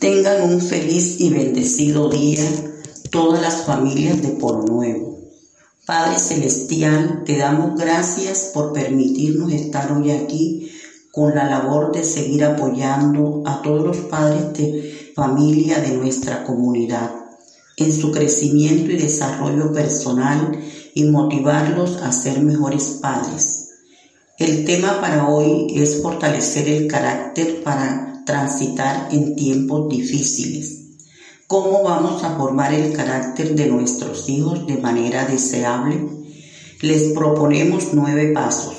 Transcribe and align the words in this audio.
Tengan 0.00 0.52
un 0.52 0.60
feliz 0.60 1.18
y 1.18 1.30
bendecido 1.30 2.08
día 2.08 2.44
todas 3.10 3.42
las 3.42 3.66
familias 3.66 4.22
de 4.22 4.28
Polo 4.28 4.62
Nuevo. 4.62 5.18
Padre 5.84 6.20
Celestial, 6.20 7.24
te 7.26 7.36
damos 7.36 7.74
gracias 7.74 8.52
por 8.54 8.72
permitirnos 8.72 9.52
estar 9.52 9.90
hoy 9.90 10.12
aquí 10.12 10.70
con 11.10 11.34
la 11.34 11.50
labor 11.50 11.90
de 11.90 12.04
seguir 12.04 12.44
apoyando 12.44 13.42
a 13.44 13.60
todos 13.60 13.84
los 13.84 13.96
padres 14.06 14.52
de 14.52 15.12
familia 15.16 15.80
de 15.80 15.96
nuestra 15.96 16.44
comunidad 16.44 17.10
en 17.76 17.92
su 17.92 18.12
crecimiento 18.12 18.92
y 18.92 18.98
desarrollo 18.98 19.72
personal 19.72 20.60
y 20.94 21.04
motivarlos 21.06 21.96
a 22.02 22.12
ser 22.12 22.40
mejores 22.40 22.98
padres. 23.02 23.70
El 24.38 24.64
tema 24.64 25.00
para 25.00 25.26
hoy 25.26 25.66
es 25.74 26.00
fortalecer 26.00 26.68
el 26.68 26.86
carácter 26.86 27.64
para 27.64 28.07
transitar 28.28 29.08
en 29.10 29.34
tiempos 29.36 29.88
difíciles. 29.88 30.80
¿Cómo 31.46 31.82
vamos 31.82 32.22
a 32.22 32.36
formar 32.36 32.74
el 32.74 32.92
carácter 32.92 33.54
de 33.54 33.68
nuestros 33.68 34.28
hijos 34.28 34.66
de 34.66 34.76
manera 34.76 35.24
deseable? 35.24 36.06
Les 36.82 37.14
proponemos 37.14 37.88
nueve 37.94 38.32
pasos. 38.34 38.74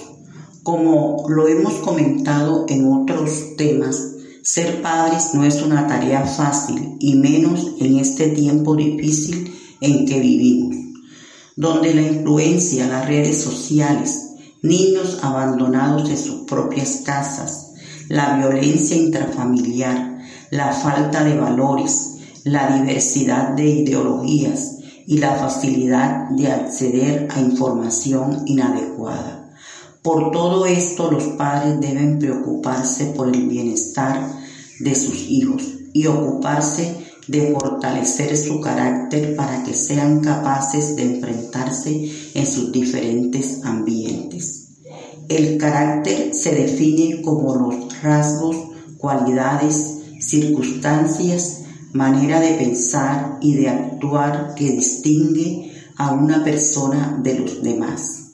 Como 0.61 1.25
lo 1.29 1.47
hemos 1.47 1.73
comentado 1.79 2.65
en 2.69 2.93
otros 2.93 3.55
temas, 3.57 3.99
ser 4.43 4.83
padres 4.83 5.31
no 5.33 5.43
es 5.43 5.63
una 5.63 5.87
tarea 5.87 6.27
fácil 6.27 6.97
y 6.99 7.15
menos 7.15 7.69
en 7.79 7.97
este 7.97 8.27
tiempo 8.27 8.75
difícil 8.75 9.51
en 9.81 10.05
que 10.05 10.19
vivimos, 10.19 10.75
donde 11.55 11.95
la 11.95 12.03
influencia, 12.03 12.87
las 12.87 13.07
redes 13.07 13.41
sociales, 13.41 14.35
niños 14.61 15.17
abandonados 15.23 16.07
en 16.07 16.17
sus 16.19 16.41
propias 16.41 17.01
casas, 17.03 17.68
la 18.09 18.37
violencia 18.37 18.97
intrafamiliar, 18.97 20.19
la 20.49 20.73
falta 20.73 21.23
de 21.23 21.37
valores, 21.37 22.17
la 22.43 22.75
diversidad 22.75 23.49
de 23.49 23.69
ideologías 23.69 24.79
y 25.05 25.19
la 25.19 25.35
facilidad 25.35 26.29
de 26.29 26.51
acceder 26.51 27.27
a 27.31 27.39
información 27.39 28.43
inadecuada. 28.47 29.51
Por 30.01 30.31
todo 30.31 30.65
esto 30.65 31.11
los 31.11 31.23
padres 31.35 31.79
deben 31.79 32.17
preocuparse 32.17 33.13
por 33.15 33.27
el 33.27 33.47
bienestar 33.47 34.27
de 34.79 34.95
sus 34.95 35.29
hijos 35.29 35.61
y 35.93 36.07
ocuparse 36.07 36.95
de 37.27 37.51
fortalecer 37.51 38.35
su 38.35 38.59
carácter 38.59 39.35
para 39.35 39.63
que 39.63 39.75
sean 39.75 40.21
capaces 40.21 40.95
de 40.95 41.03
enfrentarse 41.03 42.11
en 42.33 42.47
sus 42.47 42.71
diferentes 42.71 43.63
ambientes. 43.63 44.69
El 45.27 45.59
carácter 45.59 46.33
se 46.33 46.55
define 46.55 47.21
como 47.21 47.55
los 47.55 47.88
rasgos, 48.01 48.55
cualidades, 48.97 50.01
circunstancias 50.19 51.59
manera 51.93 52.39
de 52.39 52.53
pensar 52.53 53.39
y 53.41 53.55
de 53.55 53.69
actuar 53.69 54.53
que 54.55 54.71
distingue 54.71 55.73
a 55.97 56.11
una 56.11 56.43
persona 56.43 57.19
de 57.21 57.39
los 57.39 57.63
demás. 57.63 58.33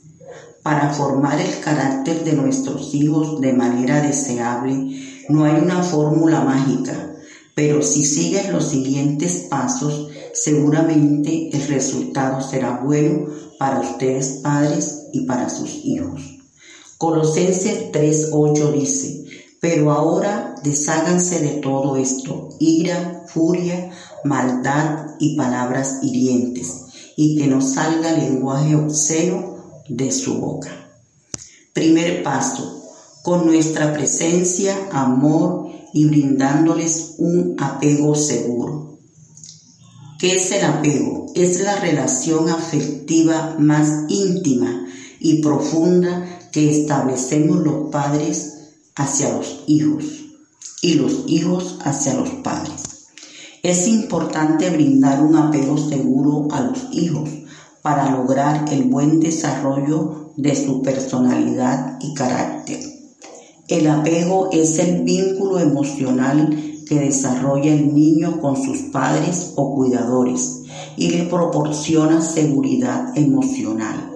Para 0.62 0.90
formar 0.90 1.40
el 1.40 1.60
carácter 1.60 2.24
de 2.24 2.34
nuestros 2.34 2.94
hijos 2.94 3.40
de 3.40 3.54
manera 3.54 4.02
deseable, 4.02 5.00
no 5.30 5.46
hay 5.46 5.62
una 5.62 5.84
fórmula 5.84 6.42
mágica, 6.42 7.14
pero 7.54 7.82
si 7.82 8.04
siguen 8.04 8.52
los 8.52 8.66
siguientes 8.66 9.48
pasos, 9.50 10.10
seguramente 10.34 11.50
el 11.54 11.68
resultado 11.68 12.42
será 12.42 12.82
bueno 12.84 13.28
para 13.58 13.80
ustedes 13.80 14.42
padres 14.44 15.08
y 15.14 15.26
para 15.26 15.50
sus 15.50 15.70
hijos. 15.86 16.22
Colosenses 16.98 17.92
3.8 17.92 18.72
dice, 18.74 19.26
pero 19.66 19.92
ahora 19.92 20.54
desháganse 20.64 21.42
de 21.42 21.60
todo 21.60 21.98
esto, 21.98 22.50
ira, 22.60 23.24
furia, 23.26 23.90
maldad 24.24 25.16
y 25.18 25.36
palabras 25.36 26.02
hirientes, 26.04 26.84
y 27.16 27.36
que 27.36 27.48
no 27.48 27.62
salga 27.62 28.12
lenguaje 28.12 28.76
obsceno 28.76 29.82
de 29.90 30.12
su 30.12 30.36
boca. 30.36 30.70
Primer 31.74 32.22
paso, 32.22 32.84
con 33.24 33.48
nuestra 33.48 33.92
presencia, 33.92 34.78
amor 34.92 35.72
y 35.94 36.06
brindándoles 36.06 37.16
un 37.18 37.56
apego 37.58 38.14
seguro. 38.14 39.00
¿Qué 40.20 40.36
es 40.36 40.52
el 40.52 40.64
apego? 40.64 41.26
Es 41.34 41.60
la 41.62 41.78
relación 41.78 42.50
afectiva 42.50 43.56
más 43.58 44.04
íntima 44.10 44.86
y 45.20 45.42
profunda 45.42 46.24
que 46.52 46.70
establecemos 46.70 47.58
los 47.64 47.90
padres 47.90 48.55
hacia 48.96 49.34
los 49.34 49.64
hijos 49.68 50.06
y 50.82 50.96
los 50.96 51.24
hijos 51.28 51.80
hacia 51.84 52.14
los 52.14 52.30
padres. 52.30 53.08
Es 53.64 53.88
importante 53.88 54.70
brindar 54.70 55.24
un 55.24 55.36
apego 55.36 55.78
seguro 55.78 56.48
a 56.52 56.62
los 56.62 56.88
hijos 56.92 57.30
para 57.82 58.12
lograr 58.12 58.66
el 58.72 58.84
buen 58.84 59.20
desarrollo 59.20 60.32
de 60.38 60.56
su 60.56 60.82
personalidad 60.82 61.98
y 62.02 62.14
carácter. 62.14 62.80
El 63.68 63.88
apego 63.88 64.50
es 64.52 64.78
el 64.80 65.04
vínculo 65.04 65.60
emocional 65.60 66.56
que 66.88 67.00
desarrolla 67.00 67.74
el 67.74 67.94
niño 67.96 68.40
con 68.40 68.56
sus 68.56 68.78
padres 68.92 69.54
o 69.56 69.74
cuidadores 69.74 70.62
y 70.98 71.10
le 71.10 71.24
proporciona 71.24 72.22
seguridad 72.22 73.18
emocional. 73.18 74.15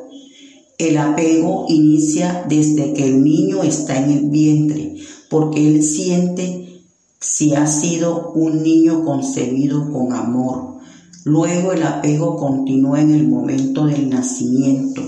El 0.80 0.98
apego 0.98 1.66
inicia 1.68 2.46
desde 2.48 2.94
que 2.94 3.06
el 3.06 3.22
niño 3.22 3.64
está 3.64 3.98
en 3.98 4.12
el 4.12 4.30
vientre, 4.30 4.96
porque 5.30 5.68
él 5.68 5.84
siente 5.84 6.86
si 7.20 7.54
ha 7.54 7.68
sido 7.68 8.32
un 8.32 8.64
niño 8.64 9.04
concebido 9.04 9.92
con 9.92 10.14
amor. 10.14 10.78
Luego 11.26 11.74
el 11.74 11.84
apego 11.84 12.38
continúa 12.38 13.02
en 13.02 13.12
el 13.14 13.28
momento 13.28 13.88
del 13.88 14.10
nacimiento, 14.10 15.02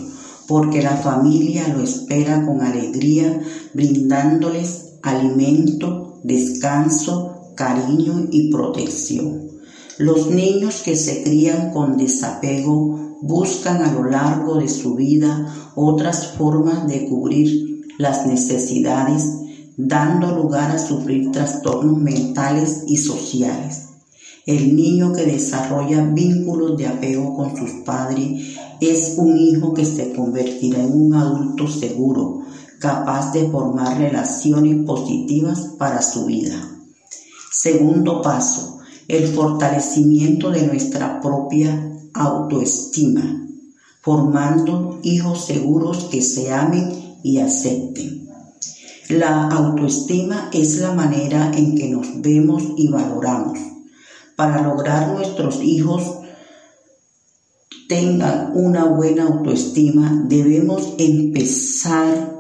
porque 0.45 0.81
la 0.81 0.97
familia 0.97 1.65
lo 1.69 1.81
espera 1.81 2.45
con 2.45 2.59
alegría, 2.59 3.41
brindándoles 3.73 4.95
alimento, 5.01 6.19
descanso, 6.25 7.53
cariño 7.55 8.27
y 8.29 8.51
protección. 8.51 9.51
Los 9.97 10.28
niños 10.28 10.81
que 10.84 10.96
se 10.96 11.24
crían 11.24 11.72
con 11.72 11.97
desapego 11.97 13.18
buscan 13.22 13.84
a 13.84 13.91
lo 13.91 14.03
largo 14.06 14.56
de 14.56 14.68
su 14.68 14.96
vida 14.96 15.72
otras 15.75 16.34
formas 16.38 16.88
de 16.88 17.07
cubrir 17.07 17.88
las 17.97 18.25
necesidades, 18.25 19.25
dando 19.78 20.35
lugar 20.35 20.72
a 20.72 20.80
sufrir 20.80 21.31
trastornos 21.31 21.97
mentales 21.97 22.84
y 22.88 22.97
sociales. 22.97 23.90
El 24.46 24.75
niño 24.75 25.13
que 25.13 25.25
desarrolla 25.25 26.03
vínculos 26.03 26.75
de 26.78 26.88
apego 26.88 27.35
con 27.35 27.56
sus 27.56 27.69
padres 27.85 28.57
es 28.80 29.16
un 29.18 29.38
hijo 29.38 29.74
que 29.74 29.85
se 29.85 30.13
convertirá 30.13 30.81
en 30.81 31.00
un 31.00 31.13
adulto 31.13 31.68
seguro, 31.68 32.41
capaz 32.80 33.31
de 33.34 33.47
formar 33.50 34.00
relaciones 34.00 34.84
positivas 34.84 35.75
para 35.78 36.01
su 36.01 36.25
vida. 36.25 36.56
Segundo 37.51 38.24
paso, 38.24 38.70
el 39.11 39.27
fortalecimiento 39.27 40.51
de 40.51 40.66
nuestra 40.67 41.19
propia 41.19 41.91
autoestima, 42.13 43.45
formando 43.99 44.99
hijos 45.03 45.45
seguros 45.45 46.05
que 46.05 46.22
se 46.22 46.53
amen 46.53 47.17
y 47.21 47.39
acepten. 47.39 48.29
La 49.09 49.50
autoestima 49.50 50.50
es 50.53 50.77
la 50.77 50.94
manera 50.94 51.51
en 51.53 51.75
que 51.75 51.89
nos 51.89 52.21
vemos 52.21 52.63
y 52.77 52.88
valoramos. 52.88 53.59
Para 54.38 54.61
lograr 54.61 55.13
nuestros 55.13 55.61
hijos 55.61 56.19
tengan 57.89 58.53
una 58.55 58.85
buena 58.85 59.25
autoestima, 59.25 60.23
debemos 60.29 60.94
empezar 60.97 62.33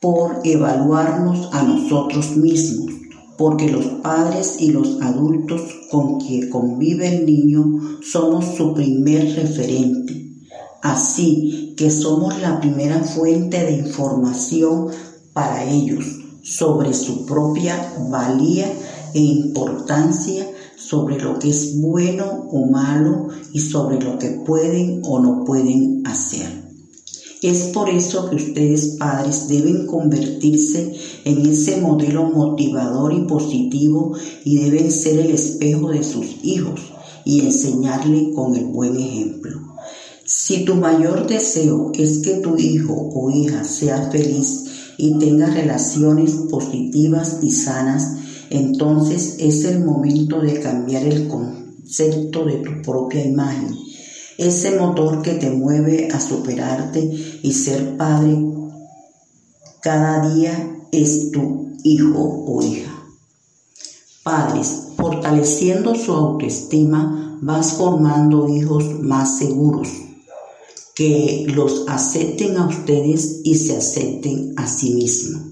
por 0.00 0.42
evaluarnos 0.44 1.48
a 1.54 1.62
nosotros 1.62 2.36
mismos 2.36 3.03
porque 3.36 3.70
los 3.70 3.84
padres 4.02 4.56
y 4.60 4.70
los 4.70 5.00
adultos 5.02 5.62
con 5.90 6.20
quien 6.20 6.50
convive 6.50 7.16
el 7.16 7.26
niño 7.26 7.98
somos 8.02 8.56
su 8.56 8.74
primer 8.74 9.34
referente. 9.34 10.24
Así 10.82 11.74
que 11.76 11.90
somos 11.90 12.40
la 12.40 12.60
primera 12.60 13.00
fuente 13.02 13.64
de 13.64 13.78
información 13.78 14.88
para 15.32 15.64
ellos 15.64 16.04
sobre 16.44 16.92
su 16.92 17.24
propia 17.24 17.94
valía 18.10 18.70
e 19.14 19.18
importancia, 19.18 20.46
sobre 20.76 21.18
lo 21.18 21.38
que 21.38 21.48
es 21.48 21.80
bueno 21.80 22.48
o 22.50 22.66
malo 22.66 23.28
y 23.52 23.60
sobre 23.60 23.98
lo 24.00 24.18
que 24.18 24.28
pueden 24.44 25.00
o 25.04 25.18
no 25.20 25.44
pueden 25.44 26.02
hacer. 26.06 26.63
Es 27.44 27.64
por 27.74 27.90
eso 27.90 28.30
que 28.30 28.36
ustedes 28.36 28.96
padres 28.98 29.48
deben 29.48 29.86
convertirse 29.86 30.94
en 31.26 31.44
ese 31.44 31.78
modelo 31.78 32.30
motivador 32.30 33.12
y 33.12 33.26
positivo 33.26 34.16
y 34.46 34.60
deben 34.60 34.90
ser 34.90 35.18
el 35.18 35.30
espejo 35.32 35.90
de 35.90 36.02
sus 36.02 36.24
hijos 36.42 36.80
y 37.26 37.40
enseñarle 37.40 38.32
con 38.32 38.56
el 38.56 38.64
buen 38.64 38.96
ejemplo. 38.96 39.60
Si 40.24 40.64
tu 40.64 40.76
mayor 40.76 41.26
deseo 41.26 41.92
es 41.92 42.20
que 42.20 42.36
tu 42.36 42.56
hijo 42.56 43.10
o 43.14 43.30
hija 43.30 43.62
sea 43.62 44.10
feliz 44.10 44.94
y 44.96 45.18
tenga 45.18 45.44
relaciones 45.44 46.30
positivas 46.50 47.40
y 47.42 47.52
sanas, 47.52 48.20
entonces 48.48 49.36
es 49.38 49.66
el 49.66 49.84
momento 49.84 50.40
de 50.40 50.60
cambiar 50.60 51.02
el 51.02 51.28
concepto 51.28 52.46
de 52.46 52.54
tu 52.62 52.80
propia 52.80 53.22
imagen, 53.22 53.83
ese 54.38 54.78
motor 54.78 55.22
que 55.22 55.34
te 55.34 55.50
mueve 55.50 56.08
a 56.12 56.20
superarte 56.20 57.00
y 57.42 57.52
ser 57.52 57.96
padre 57.96 58.36
cada 59.84 60.34
día 60.34 60.80
es 60.92 61.30
tu 61.30 61.76
hijo 61.82 62.44
o 62.46 62.62
hija. 62.62 62.90
Padres, 64.22 64.84
fortaleciendo 64.96 65.94
su 65.94 66.10
autoestima, 66.10 67.38
vas 67.42 67.74
formando 67.74 68.48
hijos 68.48 68.98
más 69.02 69.36
seguros, 69.36 69.88
que 70.94 71.44
los 71.54 71.84
acepten 71.86 72.56
a 72.56 72.66
ustedes 72.66 73.42
y 73.44 73.56
se 73.56 73.76
acepten 73.76 74.54
a 74.56 74.66
sí 74.66 74.94
mismos. 74.94 75.42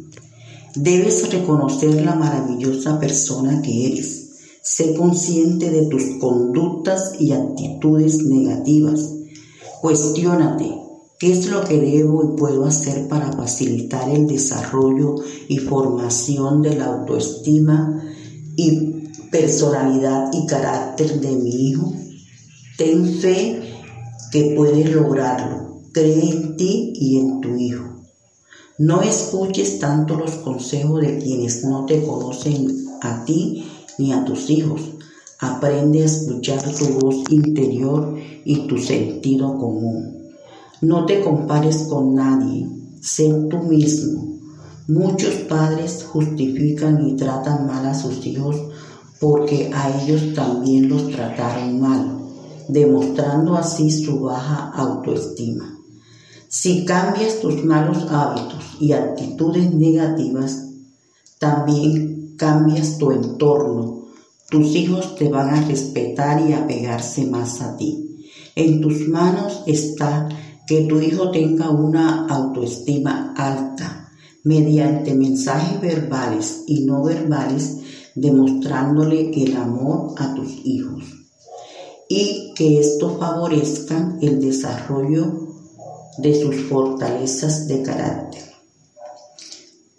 Debes 0.75 1.31
reconocer 1.31 2.03
la 2.03 2.15
maravillosa 2.15 2.99
persona 2.99 3.61
que 3.61 3.89
eres. 3.89 4.22
Sé 4.65 4.95
consciente 4.95 5.71
de 5.71 5.87
tus 5.87 6.21
conductas 6.21 7.15
y 7.19 7.33
actitudes 7.33 8.19
negativas. 8.23 9.13
Cuestiónate 9.81 10.73
qué 11.19 11.33
es 11.33 11.51
lo 11.51 11.65
que 11.65 11.81
debo 11.81 12.23
y 12.23 12.37
puedo 12.39 12.65
hacer 12.65 13.09
para 13.09 13.33
facilitar 13.33 14.09
el 14.09 14.29
desarrollo 14.29 15.17
y 15.49 15.59
formación 15.59 16.63
de 16.63 16.77
la 16.77 16.87
autoestima 16.87 18.05
y 18.55 19.09
personalidad 19.33 20.31
y 20.33 20.47
carácter 20.47 21.21
de 21.21 21.33
mi 21.33 21.71
hijo. 21.71 21.93
Ten 22.79 23.05
fe 23.17 23.63
que 24.31 24.55
puedes 24.57 24.95
lograrlo. 24.95 25.81
Cree 25.93 26.31
en 26.31 26.57
ti 26.57 26.93
y 26.95 27.19
en 27.19 27.41
tu 27.41 27.57
hijo. 27.57 27.97
No 28.79 29.03
escuches 29.03 29.81
tanto 29.81 30.15
los 30.15 30.37
consejos 30.37 31.01
de 31.01 31.19
quienes 31.19 31.65
no 31.65 31.85
te 31.85 32.01
conocen 32.07 32.87
a 33.01 33.25
ti 33.25 33.67
ni 33.99 34.13
a 34.13 34.25
tus 34.25 34.51
hijos. 34.51 34.81
Aprende 35.39 36.03
a 36.03 36.07
escuchar 36.07 36.63
tu 36.63 37.01
voz 37.01 37.31
interior 37.31 38.17
y 38.45 38.67
tu 38.67 38.79
sentido 38.79 39.59
común. 39.59 40.29
No 40.81 41.07
te 41.07 41.21
compares 41.21 41.79
con 41.89 42.15
nadie, 42.15 42.69
sé 43.01 43.29
tú 43.51 43.59
mismo. 43.59 44.39
Muchos 44.89 45.35
padres 45.49 46.05
justifican 46.05 47.09
y 47.09 47.17
tratan 47.17 47.67
mal 47.67 47.87
a 47.87 47.95
sus 47.95 48.27
hijos 48.27 48.57
porque 49.21 49.71
a 49.73 50.03
ellos 50.03 50.35
también 50.35 50.89
los 50.89 51.09
trataron 51.11 51.81
mal, 51.81 52.19
demostrando 52.69 53.57
así 53.57 53.91
su 53.91 54.19
baja 54.21 54.73
autoestima. 54.75 55.79
Si 56.49 56.85
cambias 56.85 57.41
tus 57.41 57.65
malos 57.65 58.05
hábitos 58.11 58.65
y 58.81 58.93
actitudes 58.93 59.73
negativas, 59.73 60.67
también 61.39 62.12
cambias 62.37 62.99
tu 62.99 63.11
entorno. 63.11 64.07
Tus 64.51 64.75
hijos 64.75 65.15
te 65.17 65.29
van 65.29 65.51
a 65.51 65.67
respetar 65.67 66.49
y 66.49 66.53
apegarse 66.53 67.27
más 67.27 67.61
a 67.61 67.77
ti. 67.77 68.27
En 68.55 68.81
tus 68.81 69.09
manos 69.09 69.63
está 69.67 70.29
que 70.67 70.83
tu 70.83 71.01
hijo 71.01 71.31
tenga 71.31 71.71
una 71.71 72.27
autoestima 72.27 73.35
alta 73.37 74.11
mediante 74.45 75.15
mensajes 75.15 75.81
verbales 75.81 76.65
y 76.67 76.85
no 76.85 77.03
verbales, 77.03 77.79
demostrándole 78.15 79.31
el 79.31 79.57
amor 79.57 80.15
a 80.19 80.35
tus 80.35 80.51
hijos 80.65 81.23
y 82.15 82.53
que 82.55 82.79
esto 82.79 83.17
favorezca 83.19 84.19
el 84.21 84.39
desarrollo 84.39 85.49
de 86.19 86.39
sus 86.39 86.57
fortalezas 86.69 87.67
de 87.69 87.83
carácter. 87.83 88.52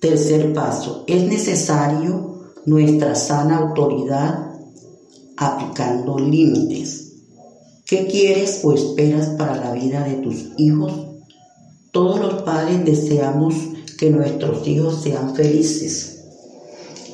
Tercer 0.04 0.52
paso, 0.52 1.06
es 1.08 1.24
necesario 1.24 2.42
nuestra 2.66 3.16
sana 3.16 3.60
autoridad 3.60 4.52
aplicando 5.38 6.20
límites. 6.20 7.14
¿Qué 7.86 8.08
quieres 8.08 8.60
o 8.66 8.74
esperas 8.74 9.30
para 9.38 9.56
la 9.56 9.72
vida 9.72 10.04
de 10.04 10.16
tus 10.16 10.50
hijos? 10.58 10.92
Todos 11.94 12.20
los 12.20 12.42
padres 12.42 12.84
deseamos 12.84 13.56
que 13.98 14.10
nuestros 14.10 14.68
hijos 14.68 15.02
sean 15.02 15.34
felices, 15.36 16.26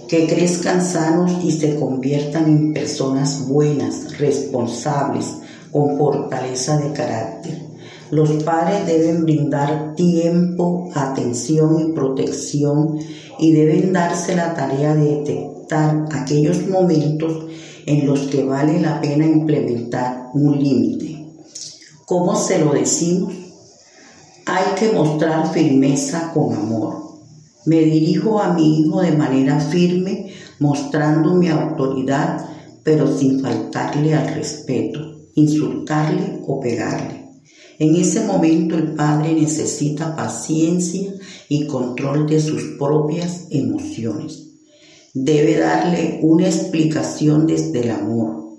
que 0.07 0.25
crezcan 0.25 0.83
sanos 0.83 1.43
y 1.43 1.51
se 1.51 1.75
conviertan 1.75 2.45
en 2.45 2.73
personas 2.73 3.47
buenas, 3.47 4.17
responsables, 4.17 5.27
con 5.71 5.95
fortaleza 5.95 6.79
de 6.79 6.91
carácter. 6.93 7.68
Los 8.11 8.43
padres 8.43 8.87
deben 8.87 9.23
brindar 9.23 9.93
tiempo, 9.95 10.89
atención 10.95 11.79
y 11.79 11.93
protección 11.93 12.97
y 13.37 13.51
deben 13.51 13.93
darse 13.93 14.35
la 14.35 14.55
tarea 14.55 14.95
de 14.95 15.17
detectar 15.17 16.07
aquellos 16.11 16.67
momentos 16.67 17.45
en 17.85 18.07
los 18.07 18.21
que 18.21 18.43
vale 18.43 18.81
la 18.81 18.99
pena 18.99 19.25
implementar 19.25 20.29
un 20.33 20.57
límite. 20.57 21.27
¿Cómo 22.05 22.35
se 22.35 22.57
lo 22.57 22.73
decimos? 22.73 23.33
Hay 24.47 24.75
que 24.79 24.91
mostrar 24.91 25.53
firmeza 25.53 26.31
con 26.33 26.55
amor. 26.55 27.09
Me 27.65 27.81
dirijo 27.81 28.39
a 28.39 28.53
mi 28.53 28.79
hijo 28.79 29.01
de 29.01 29.11
manera 29.11 29.59
firme, 29.59 30.31
mostrando 30.57 31.35
mi 31.35 31.49
autoridad, 31.49 32.43
pero 32.83 33.15
sin 33.15 33.39
faltarle 33.39 34.15
al 34.15 34.33
respeto, 34.33 34.99
insultarle 35.35 36.41
o 36.47 36.59
pegarle. 36.59 37.28
En 37.79 37.95
ese 37.95 38.25
momento 38.25 38.75
el 38.75 38.93
padre 38.93 39.33
necesita 39.33 40.13
paciencia 40.13 41.13
y 41.47 41.65
control 41.65 42.27
de 42.27 42.41
sus 42.41 42.61
propias 42.77 43.47
emociones. 43.51 44.49
Debe 45.13 45.57
darle 45.57 46.19
una 46.21 46.47
explicación 46.47 47.47
desde 47.47 47.79
el 47.79 47.91
amor. 47.91 48.49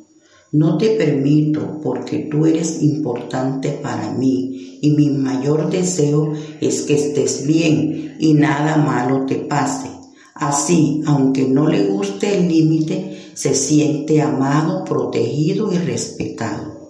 No 0.52 0.78
te 0.78 0.96
permito 0.96 1.80
porque 1.82 2.28
tú 2.30 2.46
eres 2.46 2.82
importante 2.82 3.72
para 3.72 4.10
mí 4.12 4.78
y 4.80 4.92
mi 4.92 5.10
mayor 5.10 5.68
deseo 5.68 6.32
es 6.62 6.82
que 6.82 6.94
estés 6.94 7.46
bien 7.46 8.16
y 8.18 8.32
nada 8.32 8.78
malo 8.78 9.26
te 9.26 9.34
pase. 9.36 9.90
Así, 10.34 11.02
aunque 11.04 11.46
no 11.46 11.68
le 11.68 11.84
guste 11.88 12.38
el 12.38 12.48
límite, 12.48 13.32
se 13.34 13.54
siente 13.54 14.22
amado, 14.22 14.82
protegido 14.84 15.70
y 15.72 15.76
respetado. 15.76 16.89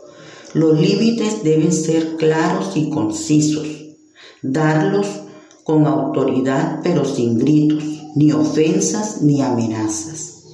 Los 0.52 0.80
límites 0.80 1.44
deben 1.44 1.72
ser 1.72 2.16
claros 2.16 2.76
y 2.76 2.90
concisos. 2.90 3.66
Darlos 4.42 5.06
con 5.62 5.86
autoridad 5.86 6.80
pero 6.82 7.04
sin 7.04 7.38
gritos, 7.38 7.84
ni 8.16 8.32
ofensas 8.32 9.22
ni 9.22 9.42
amenazas. 9.42 10.44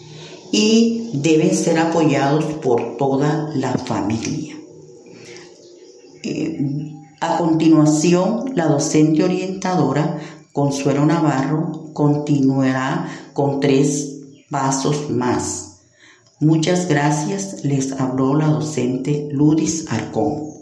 Y 0.52 1.10
deben 1.14 1.54
ser 1.54 1.78
apoyados 1.78 2.44
por 2.62 2.96
toda 2.98 3.50
la 3.55 3.72
familia. 3.72 4.56
Eh, 6.22 6.93
a 7.20 7.38
continuación, 7.38 8.53
la 8.55 8.67
docente 8.67 9.24
orientadora 9.24 10.19
Consuelo 10.53 11.06
Navarro 11.06 11.91
continuará 11.93 13.08
con 13.32 13.60
tres 13.60 14.20
pasos 14.50 15.10
más 15.10 15.66
Muchas 16.38 16.86
gracias, 16.86 17.64
les 17.64 17.93
habló 17.93 18.34
la 18.34 18.48
docente 18.48 19.31
Ludis 19.32 19.90
Arcón. 19.90 20.56